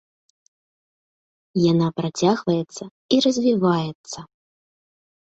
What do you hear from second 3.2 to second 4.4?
развіваецца.